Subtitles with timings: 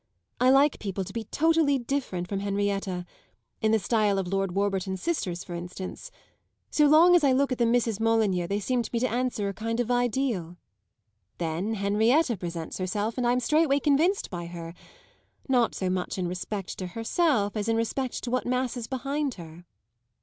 [0.39, 3.05] I like people to be totally different from Henrietta
[3.61, 6.09] in the style of Lord Warburton's sisters for instance.
[6.71, 9.47] So long as I look at the Misses Molyneux they seem to me to answer
[9.47, 10.57] a kind of ideal.
[11.37, 14.73] Then Henrietta presents herself, and I'm straightway convinced by her;
[15.47, 19.65] not so much in respect to herself as in respect to what masses behind her."